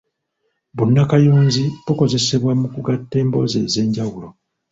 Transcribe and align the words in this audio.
Bunnakayunzi 0.75 1.63
bukozesebwa 1.85 2.51
mu 2.61 2.67
kugatta 2.73 3.15
emboozi 3.23 3.57
ez’enjawulo. 3.65 4.27